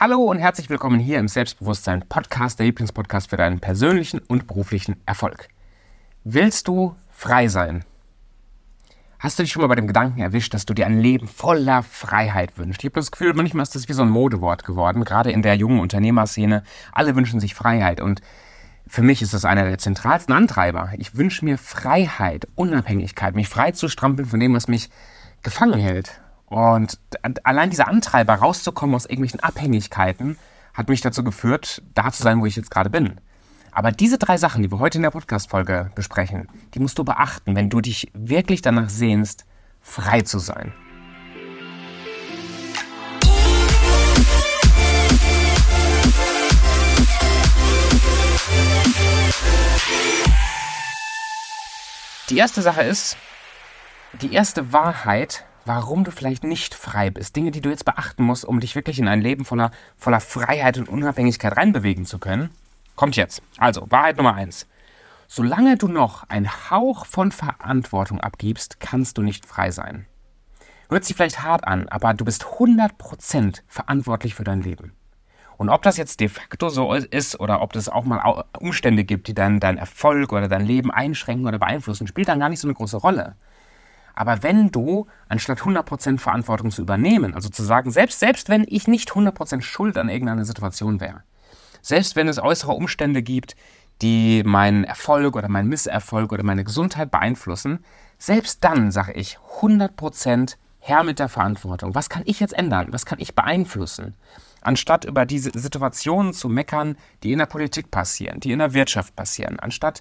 [0.00, 4.94] Hallo und herzlich willkommen hier im Selbstbewusstsein Podcast, der Lieblingspodcast für deinen persönlichen und beruflichen
[5.06, 5.48] Erfolg.
[6.22, 7.84] Willst du frei sein?
[9.18, 11.82] Hast du dich schon mal bei dem Gedanken erwischt, dass du dir ein Leben voller
[11.82, 12.84] Freiheit wünschst?
[12.84, 15.56] Ich habe das Gefühl, manchmal ist das wie so ein Modewort geworden, gerade in der
[15.56, 16.62] jungen Unternehmerszene.
[16.92, 18.22] Alle wünschen sich Freiheit und
[18.86, 20.92] für mich ist das einer der zentralsten Antreiber.
[20.98, 24.90] Ich wünsche mir Freiheit, Unabhängigkeit, mich frei zu strampeln von dem, was mich
[25.42, 26.20] gefangen hält.
[26.48, 26.98] Und
[27.42, 30.38] allein dieser Antreiber, rauszukommen aus irgendwelchen Abhängigkeiten,
[30.72, 33.20] hat mich dazu geführt, da zu sein, wo ich jetzt gerade bin.
[33.70, 37.54] Aber diese drei Sachen, die wir heute in der Podcast-Folge besprechen, die musst du beachten,
[37.54, 39.44] wenn du dich wirklich danach sehnst,
[39.80, 40.72] frei zu sein.
[52.30, 53.16] Die erste Sache ist,
[54.20, 57.36] die erste Wahrheit, warum du vielleicht nicht frei bist.
[57.36, 60.78] Dinge, die du jetzt beachten musst, um dich wirklich in ein Leben voller, voller Freiheit
[60.78, 62.48] und Unabhängigkeit reinbewegen zu können,
[62.96, 63.42] kommt jetzt.
[63.58, 64.66] Also, Wahrheit Nummer eins.
[65.26, 70.06] Solange du noch einen Hauch von Verantwortung abgibst, kannst du nicht frei sein.
[70.88, 74.94] Hört sich vielleicht hart an, aber du bist 100% verantwortlich für dein Leben.
[75.58, 79.28] Und ob das jetzt de facto so ist oder ob es auch mal Umstände gibt,
[79.28, 82.68] die deinen dein Erfolg oder dein Leben einschränken oder beeinflussen, spielt dann gar nicht so
[82.68, 83.36] eine große Rolle.
[84.18, 88.88] Aber wenn du, anstatt 100% Verantwortung zu übernehmen, also zu sagen, selbst, selbst wenn ich
[88.88, 91.22] nicht 100% schuld an irgendeiner Situation wäre,
[91.82, 93.54] selbst wenn es äußere Umstände gibt,
[94.02, 97.84] die meinen Erfolg oder meinen Misserfolg oder meine Gesundheit beeinflussen,
[98.18, 101.94] selbst dann sage ich 100% Herr mit der Verantwortung.
[101.94, 102.88] Was kann ich jetzt ändern?
[102.90, 104.16] Was kann ich beeinflussen?
[104.62, 109.14] Anstatt über diese Situationen zu meckern, die in der Politik passieren, die in der Wirtschaft
[109.14, 110.00] passieren, anstatt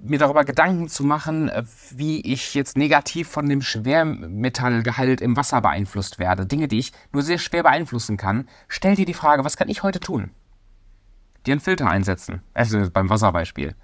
[0.00, 5.60] mir darüber Gedanken zu machen, äh, wie ich jetzt negativ von dem Schwermetallgehalt im Wasser
[5.60, 9.56] beeinflusst werde, Dinge, die ich nur sehr schwer beeinflussen kann, stell dir die Frage, was
[9.56, 10.30] kann ich heute tun?
[11.46, 13.74] Dir einen Filter einsetzen, also beim Wasserbeispiel.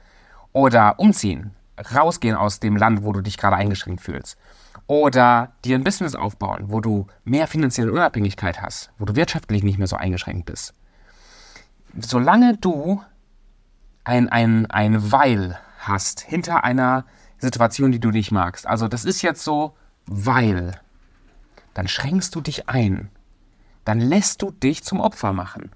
[0.52, 1.52] Oder umziehen,
[1.94, 4.38] rausgehen aus dem Land, wo du dich gerade eingeschränkt fühlst.
[4.86, 9.78] Oder dir ein Business aufbauen, wo du mehr finanzielle Unabhängigkeit hast, wo du wirtschaftlich nicht
[9.78, 10.74] mehr so eingeschränkt bist.
[11.98, 13.02] Solange du
[14.04, 15.58] ein, ein, ein Weil
[15.88, 17.04] hast hinter einer
[17.38, 18.66] Situation, die du nicht magst.
[18.66, 20.80] Also das ist jetzt so, weil.
[21.74, 23.10] Dann schränkst du dich ein.
[23.84, 25.70] Dann lässt du dich zum Opfer machen.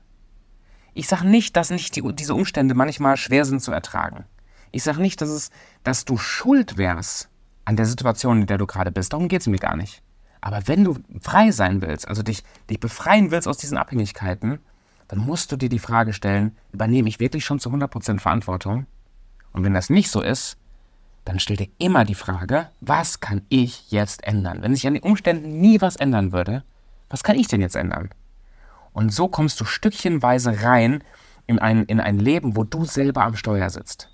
[0.95, 4.25] Ich sage nicht, dass nicht die, diese Umstände manchmal schwer sind zu ertragen.
[4.71, 5.51] Ich sage nicht, dass, es,
[5.83, 7.29] dass du schuld wärst
[7.65, 9.13] an der Situation, in der du gerade bist.
[9.13, 10.03] Darum geht es mir gar nicht.
[10.41, 14.61] Aber wenn du frei sein willst, also dich, dich befreien willst aus diesen Abhängigkeiten,
[15.09, 18.87] dann musst du dir die Frage stellen, übernehme ich wirklich schon zu 100% Verantwortung?
[19.59, 20.57] Und wenn das nicht so ist,
[21.25, 24.63] dann stell dir immer die Frage, was kann ich jetzt ändern?
[24.63, 26.63] Wenn sich an den Umständen nie was ändern würde,
[27.11, 28.11] was kann ich denn jetzt ändern?
[28.93, 31.03] Und so kommst du stückchenweise rein
[31.49, 34.11] in ein, in ein Leben, wo du selber am Steuer sitzt.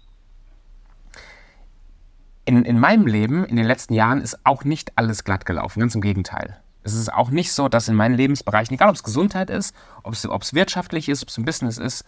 [2.46, 5.94] In, in meinem Leben in den letzten Jahren ist auch nicht alles glatt gelaufen, ganz
[5.94, 6.58] im Gegenteil.
[6.84, 10.14] Es ist auch nicht so, dass in meinen Lebensbereichen, egal ob es Gesundheit ist, ob
[10.14, 12.06] es, ob es wirtschaftlich ist, ob es ein Business ist,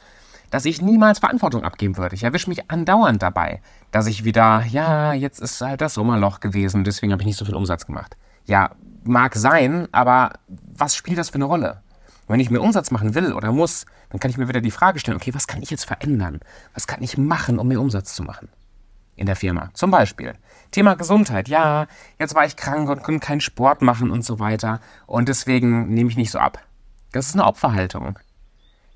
[0.51, 2.15] dass ich niemals Verantwortung abgeben würde.
[2.15, 6.85] Ich erwische mich andauernd dabei, dass ich wieder, ja, jetzt ist halt das Sommerloch gewesen,
[6.85, 8.17] deswegen habe ich nicht so viel Umsatz gemacht.
[8.47, 8.71] Ja,
[9.05, 11.83] mag sein, aber was spielt das für eine Rolle?
[12.29, 14.99] Wenn ich mehr Umsatz machen will oder muss, dann kann ich mir wieder die Frage
[14.99, 16.41] stellen, okay, was kann ich jetzt verändern?
[16.75, 18.49] Was kann ich machen, um mehr Umsatz zu machen?
[19.15, 19.71] In der Firma.
[19.73, 20.35] Zum Beispiel.
[20.73, 21.49] Thema Gesundheit.
[21.49, 21.87] Ja,
[22.19, 24.81] jetzt war ich krank und konnte keinen Sport machen und so weiter.
[25.07, 26.59] Und deswegen nehme ich nicht so ab.
[27.13, 28.19] Das ist eine Opferhaltung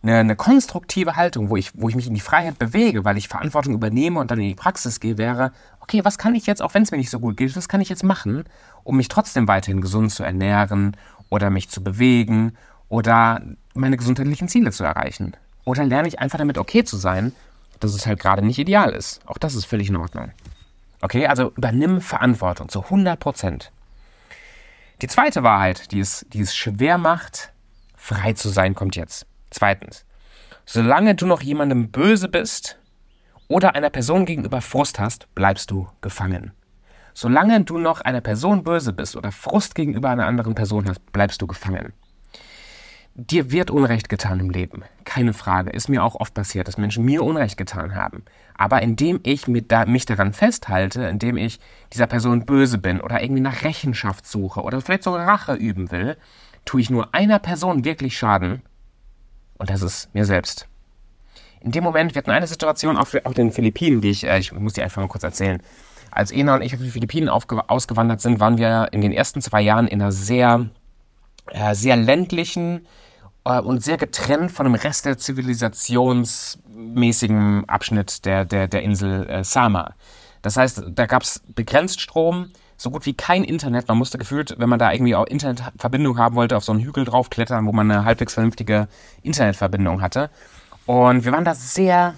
[0.02, 3.28] eine, eine konstruktive Haltung, wo ich, wo ich mich in die Freiheit bewege, weil ich
[3.28, 6.74] Verantwortung übernehme und dann in die Praxis gehe, wäre, okay, was kann ich jetzt, auch
[6.74, 8.44] wenn es mir nicht so gut geht, was kann ich jetzt machen,
[8.84, 10.96] um mich trotzdem weiterhin gesund zu ernähren
[11.28, 12.56] oder mich zu bewegen
[12.88, 13.42] oder
[13.74, 15.36] meine gesundheitlichen Ziele zu erreichen?
[15.64, 17.32] Oder lerne ich einfach damit okay zu sein,
[17.78, 19.20] dass es halt gerade nicht ideal ist?
[19.26, 20.30] Auch das ist völlig in Ordnung.
[21.02, 23.72] Okay, also übernimm Verantwortung zu 100 Prozent.
[25.02, 27.52] Die zweite Wahrheit, die es, die es schwer macht,
[27.96, 29.26] frei zu sein, kommt jetzt.
[29.50, 30.06] Zweitens,
[30.64, 32.78] solange du noch jemandem böse bist
[33.48, 36.52] oder einer Person gegenüber Frust hast, bleibst du gefangen.
[37.14, 41.42] Solange du noch einer Person böse bist oder Frust gegenüber einer anderen Person hast, bleibst
[41.42, 41.92] du gefangen.
[43.14, 45.70] Dir wird Unrecht getan im Leben, keine Frage.
[45.70, 48.24] Ist mir auch oft passiert, dass Menschen mir Unrecht getan haben.
[48.56, 51.58] Aber indem ich mich daran festhalte, indem ich
[51.92, 56.16] dieser Person böse bin oder irgendwie nach Rechenschaft suche oder vielleicht sogar Rache üben will,
[56.64, 58.62] tue ich nur einer Person wirklich Schaden
[59.60, 60.66] und das ist mir selbst.
[61.60, 64.52] In dem Moment, wir hatten eine Situation auf, auf den Philippinen, die ich, äh, ich
[64.52, 65.62] muss die einfach mal kurz erzählen.
[66.10, 69.60] Als Ena und ich auf die Philippinen ausgewandert sind, waren wir in den ersten zwei
[69.60, 70.70] Jahren in einer sehr,
[71.52, 72.86] äh, sehr ländlichen,
[73.44, 79.44] äh, und sehr getrennt von dem Rest der zivilisationsmäßigen Abschnitt der, der, der Insel äh,
[79.44, 79.94] Sama.
[80.42, 82.48] Das heißt, da gab es begrenzt Strom,
[82.80, 83.88] so gut wie kein Internet.
[83.88, 87.04] Man musste gefühlt, wenn man da irgendwie auch Internetverbindung haben wollte, auf so einen Hügel
[87.04, 88.88] draufklettern, wo man eine halbwegs vernünftige
[89.22, 90.30] Internetverbindung hatte.
[90.86, 92.14] Und wir waren da sehr,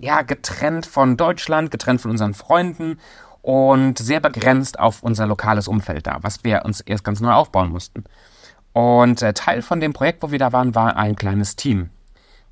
[0.00, 2.98] ja, getrennt von Deutschland, getrennt von unseren Freunden
[3.42, 7.68] und sehr begrenzt auf unser lokales Umfeld da, was wir uns erst ganz neu aufbauen
[7.68, 8.04] mussten.
[8.72, 11.90] Und äh, Teil von dem Projekt, wo wir da waren, war ein kleines Team.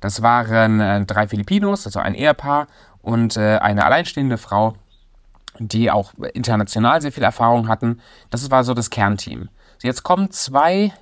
[0.01, 2.67] Das waren äh, drei Filipinos, also ein Ehepaar
[3.01, 4.75] und äh, eine alleinstehende Frau
[5.59, 7.99] die auch international sehr viel Erfahrung hatten.
[8.29, 9.49] Das war so das Kernteam.
[9.81, 10.93] Jetzt kommen zwei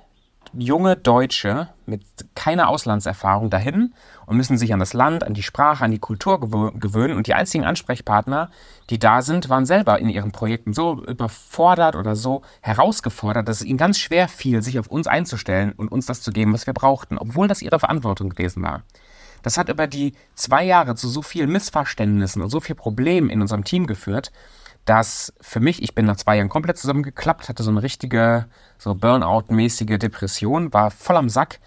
[0.52, 2.02] junge Deutsche mit
[2.34, 3.94] keiner Auslandserfahrung dahin
[4.26, 7.16] und müssen sich an das Land, an die Sprache, an die Kultur gewöhnen.
[7.16, 8.50] Und die einzigen Ansprechpartner,
[8.90, 13.66] die da sind, waren selber in ihren Projekten so überfordert oder so herausgefordert, dass es
[13.66, 16.74] ihnen ganz schwer fiel, sich auf uns einzustellen und uns das zu geben, was wir
[16.74, 18.82] brauchten, obwohl das ihre Verantwortung gewesen war.
[19.48, 23.40] Das hat über die zwei Jahre zu so vielen Missverständnissen und so viel Problemen in
[23.40, 24.30] unserem Team geführt,
[24.84, 28.44] dass für mich, ich bin nach zwei Jahren komplett zusammengeklappt, hatte so eine richtige,
[28.76, 31.60] so Burnout-mäßige Depression, war voll am Sack.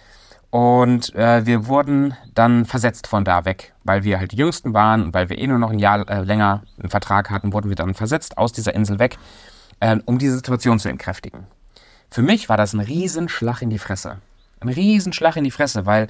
[0.51, 5.01] Und äh, wir wurden dann versetzt von da weg, weil wir halt die Jüngsten waren
[5.01, 7.75] und weil wir eh nur noch ein Jahr äh, länger einen Vertrag hatten, wurden wir
[7.75, 9.17] dann versetzt aus dieser Insel weg,
[9.79, 11.47] äh, um diese Situation zu entkräftigen.
[12.11, 14.19] Für mich war das ein Riesenschlag in die Fresse.
[14.59, 16.09] Ein Riesenschlag in die Fresse, weil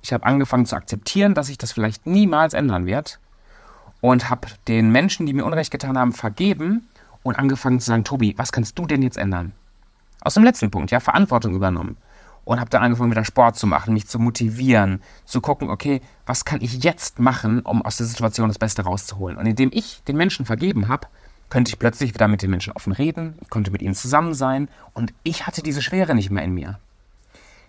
[0.04, 3.20] Ich habe angefangen zu akzeptieren, dass sich das vielleicht niemals ändern wird.
[4.00, 6.88] Und habe den Menschen, die mir Unrecht getan haben, vergeben
[7.24, 9.54] und angefangen zu sagen, Tobi, was kannst du denn jetzt ändern?
[10.22, 11.98] Aus dem letzten Punkt, ja, Verantwortung übernommen.
[12.46, 16.46] Und habe dann angefangen, wieder Sport zu machen, mich zu motivieren, zu gucken, okay, was
[16.46, 19.36] kann ich jetzt machen, um aus der Situation das Beste rauszuholen?
[19.38, 21.08] Und indem ich den Menschen vergeben habe,
[21.50, 25.14] könnte ich plötzlich wieder mit den Menschen offen reden, konnte mit ihnen zusammen sein und
[25.24, 26.80] ich hatte diese Schwere nicht mehr in mir.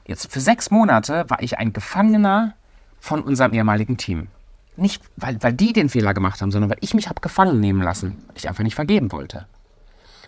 [0.07, 2.55] Jetzt für sechs Monate war ich ein Gefangener
[2.99, 4.29] von unserem ehemaligen Team.
[4.77, 7.83] Nicht, weil, weil die den Fehler gemacht haben, sondern weil ich mich habe gefangen nehmen
[7.83, 9.47] lassen, weil ich einfach nicht vergeben wollte.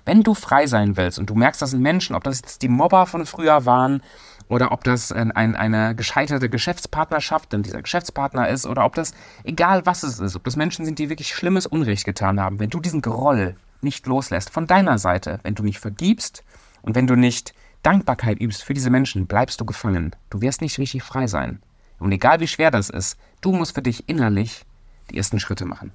[0.05, 2.69] Wenn du frei sein willst und du merkst, das sind Menschen, ob das jetzt die
[2.69, 4.03] Mobber von früher waren
[4.49, 9.15] oder ob das ein, ein, eine gescheiterte Geschäftspartnerschaft, denn dieser Geschäftspartner ist, oder ob das,
[9.45, 12.71] egal was es ist, ob das Menschen sind, die wirklich schlimmes Unrecht getan haben, wenn
[12.71, 16.45] du diesen Groll nicht loslässt von deiner Seite, wenn du nicht vergibst
[16.83, 20.15] und wenn du nicht Dankbarkeit übst für diese Menschen, bleibst du gefangen.
[20.29, 21.63] Du wirst nicht richtig frei sein.
[21.99, 24.65] Und egal wie schwer das ist, du musst für dich innerlich
[25.11, 25.93] die ersten Schritte machen.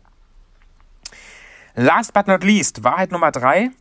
[1.76, 3.72] Last but not least, Wahrheit Nummer drei.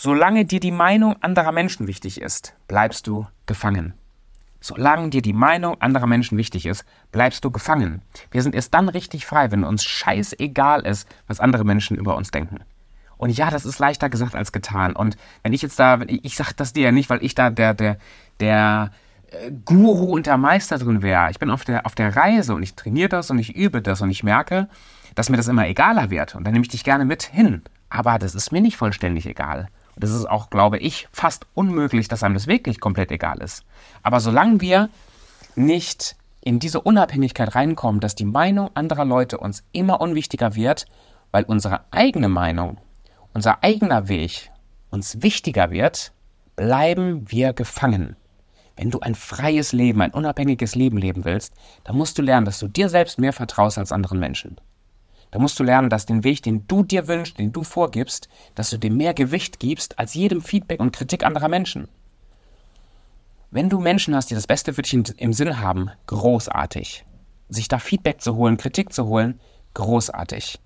[0.00, 3.94] Solange dir die Meinung anderer Menschen wichtig ist, bleibst du gefangen.
[4.60, 8.02] Solange dir die Meinung anderer Menschen wichtig ist, bleibst du gefangen.
[8.30, 12.30] Wir sind erst dann richtig frei, wenn uns scheißegal ist, was andere Menschen über uns
[12.30, 12.60] denken.
[13.16, 14.94] Und ja, das ist leichter gesagt als getan.
[14.94, 17.74] Und wenn ich jetzt da, ich, sag das dir ja nicht, weil ich da der,
[17.74, 17.98] der,
[18.38, 18.92] der
[19.32, 21.28] äh, Guru und der Meister drin wäre.
[21.32, 24.00] Ich bin auf der, auf der Reise und ich trainiere das und ich übe das
[24.00, 24.68] und ich merke,
[25.16, 26.36] dass mir das immer egaler wird.
[26.36, 27.62] Und dann nehme ich dich gerne mit hin.
[27.88, 29.68] Aber das ist mir nicht vollständig egal.
[29.98, 33.64] Das ist auch, glaube ich, fast unmöglich, dass einem das wirklich komplett egal ist.
[34.02, 34.88] Aber solange wir
[35.56, 40.86] nicht in diese Unabhängigkeit reinkommen, dass die Meinung anderer Leute uns immer unwichtiger wird,
[41.32, 42.78] weil unsere eigene Meinung,
[43.34, 44.50] unser eigener Weg
[44.90, 46.12] uns wichtiger wird,
[46.56, 48.16] bleiben wir gefangen.
[48.76, 51.52] Wenn du ein freies Leben, ein unabhängiges Leben leben willst,
[51.82, 54.60] dann musst du lernen, dass du dir selbst mehr vertraust als anderen Menschen.
[55.30, 58.70] Da musst du lernen, dass den Weg, den du dir wünschst, den du vorgibst, dass
[58.70, 61.88] du dem mehr Gewicht gibst als jedem Feedback und Kritik anderer Menschen.
[63.50, 67.04] Wenn du Menschen hast, die das Beste für dich im Sinn haben, großartig.
[67.48, 69.40] Sich da Feedback zu holen, Kritik zu holen,
[69.74, 70.58] großartig.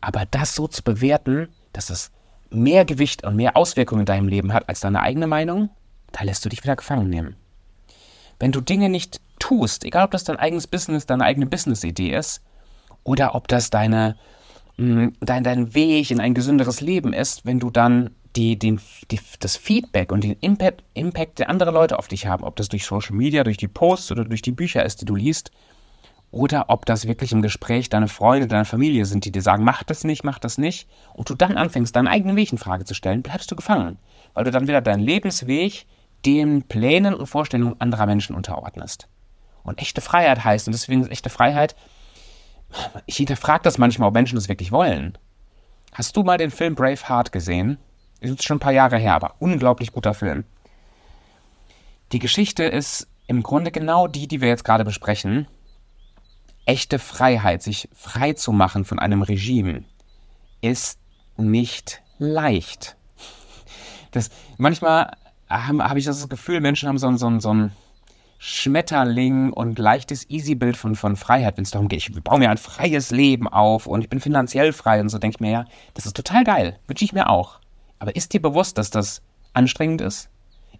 [0.00, 2.10] Aber das so zu bewerten, dass es
[2.50, 5.70] mehr Gewicht und mehr Auswirkungen in deinem Leben hat als deine eigene Meinung,
[6.12, 7.36] da lässt du dich wieder gefangen nehmen.
[8.38, 12.42] Wenn du Dinge nicht tust, egal ob das dein eigenes Business, deine eigene Business-Idee ist,
[13.06, 14.16] oder ob das deine,
[14.76, 19.20] mh, dein, dein Weg in ein gesünderes Leben ist, wenn du dann die, den, die,
[19.40, 22.84] das Feedback und den Impact, Impact, der andere Leute auf dich haben, ob das durch
[22.84, 25.52] Social Media, durch die Posts oder durch die Bücher ist, die du liest,
[26.32, 29.84] oder ob das wirklich im Gespräch deine Freunde, deine Familie sind, die dir sagen, mach
[29.84, 32.94] das nicht, mach das nicht, und du dann anfängst, deinen eigenen Weg in Frage zu
[32.94, 33.98] stellen, bleibst du gefangen,
[34.34, 35.86] weil du dann wieder deinen Lebensweg
[36.26, 39.08] den Plänen und Vorstellungen anderer Menschen unterordnest.
[39.62, 41.76] Und echte Freiheit heißt, und deswegen ist echte Freiheit,
[43.06, 45.16] ich hinterfrage das manchmal, ob Menschen das wirklich wollen.
[45.92, 47.78] Hast du mal den Film Braveheart gesehen?
[48.20, 50.44] Ist jetzt schon ein paar Jahre her, aber unglaublich guter Film.
[52.12, 55.46] Die Geschichte ist im Grunde genau die, die wir jetzt gerade besprechen.
[56.64, 59.84] Echte Freiheit, sich frei zu machen von einem Regime,
[60.60, 60.98] ist
[61.36, 62.96] nicht leicht.
[64.10, 65.12] Das, manchmal
[65.48, 67.72] habe hab ich das Gefühl, Menschen haben so, so, so ein
[68.48, 72.58] Schmetterling und leichtes Easy-Bild von, von Freiheit, wenn es darum geht, ich baue mir ein
[72.58, 76.06] freies Leben auf und ich bin finanziell frei und so denke ich mir, ja, das
[76.06, 77.58] ist total geil, wünsche ich mir auch.
[77.98, 79.20] Aber ist dir bewusst, dass das
[79.52, 80.28] anstrengend ist?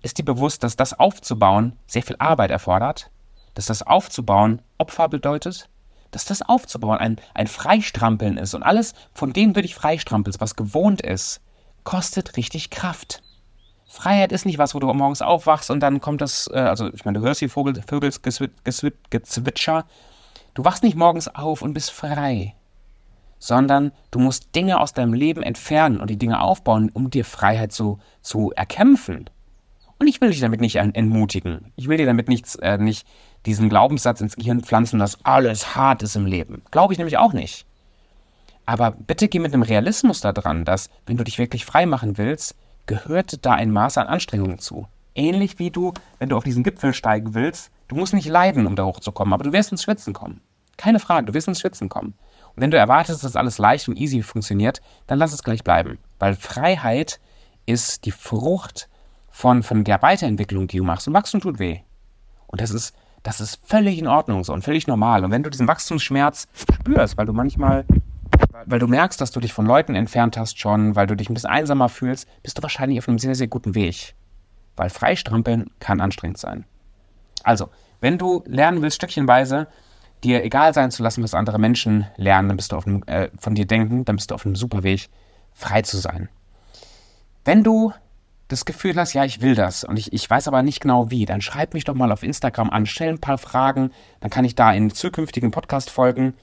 [0.01, 3.11] Ist dir bewusst, dass das aufzubauen sehr viel Arbeit erfordert?
[3.55, 5.69] Dass das aufzubauen Opfer bedeutet?
[6.13, 10.55] Dass das aufzubauen ein, ein Freistrampeln ist und alles, von dem du dich freistrampelst, was
[10.55, 11.41] gewohnt ist,
[11.83, 13.25] kostet richtig Kraft.
[13.97, 17.07] Freiheit ist nicht was, wo du morgens aufwachst und dann kommt das, äh, also ich
[17.07, 19.87] meine, du hörst die Vogel, Vögels Gezwitscher.
[20.53, 22.55] Du wachst nicht morgens auf und bist frei,
[23.39, 27.73] sondern du musst Dinge aus deinem Leben entfernen und die Dinge aufbauen, um dir Freiheit
[27.73, 29.31] zu, zu erkämpfen.
[29.99, 31.73] Und ich will dich damit nicht entmutigen.
[31.77, 33.07] Ich will dir damit nichts, äh, nicht
[33.47, 36.63] diesen Glaubenssatz ins Gehirn pflanzen, dass alles hart ist im Leben.
[36.71, 37.65] Glaube ich nämlich auch nicht.
[38.67, 42.19] Aber bitte geh mit einem Realismus da dran, dass, wenn du dich wirklich frei machen
[42.19, 44.87] willst, gehört da ein Maß an Anstrengung zu.
[45.15, 48.77] Ähnlich wie du, wenn du auf diesen Gipfel steigen willst, du musst nicht leiden, um
[48.77, 50.41] da hochzukommen, aber du wirst ins Schwitzen kommen.
[50.77, 52.15] Keine Frage, du wirst ins Schwitzen kommen.
[52.55, 55.99] Und wenn du erwartest, dass alles leicht und easy funktioniert, dann lass es gleich bleiben.
[56.19, 57.21] Weil Freiheit
[57.65, 58.89] ist die Frucht
[59.31, 61.09] von, von der Weiterentwicklung, die du machst.
[61.09, 61.81] Und Wachstum tut weh.
[62.47, 65.25] Und das ist, das ist völlig in Ordnung so und völlig normal.
[65.25, 67.85] Und wenn du diesen Wachstumsschmerz spürst, weil du manchmal
[68.65, 71.35] weil du merkst, dass du dich von Leuten entfernt hast schon, weil du dich ein
[71.35, 74.15] bisschen einsamer fühlst, bist du wahrscheinlich auf einem sehr, sehr guten Weg.
[74.77, 76.65] Weil freistrampeln kann anstrengend sein.
[77.43, 77.69] Also,
[78.01, 79.69] wenn du lernen willst, stückchenweise
[80.25, 83.31] dir egal sein zu lassen, was andere Menschen lernen, dann bist du auf einem, äh,
[83.39, 85.09] von dir denken, dann bist du auf einem super Weg,
[85.53, 86.29] frei zu sein.
[87.45, 87.93] Wenn du
[88.49, 91.27] das Gefühl hast, ja, ich will das und ich, ich weiß aber nicht genau wie,
[91.27, 94.55] dann schreib mich doch mal auf Instagram an, stell ein paar Fragen, dann kann ich
[94.55, 96.35] da in zukünftigen Podcast-Folgen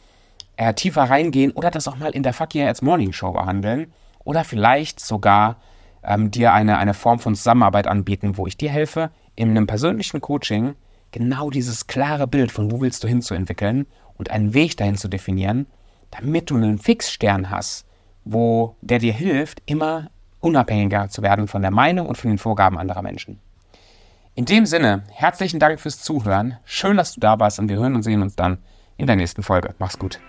[0.58, 3.92] äh, tiefer reingehen oder das auch mal in der Fuck Yeah It's Morning Show behandeln
[4.24, 5.58] oder vielleicht sogar
[6.04, 10.22] ähm, dir eine, eine Form von Zusammenarbeit anbieten, wo ich dir helfe, in einem persönlichen
[10.22, 10.76] Coaching
[11.12, 13.86] genau dieses klare Bild von wo willst du hin zu entwickeln
[14.18, 15.68] und einen Weg dahin zu definieren,
[16.12, 17.86] damit du einen Fixstern hast,
[18.26, 22.78] wo der dir hilft, immer unabhängiger zu werden von der Meinung und von den Vorgaben
[22.78, 23.40] anderer Menschen.
[24.36, 26.58] In dem Sinne, herzlichen Dank fürs Zuhören.
[26.66, 28.58] Schön, dass du da warst und wir hören und sehen uns dann
[28.98, 29.76] in der nächsten Folge.
[29.78, 30.20] Mach's gut.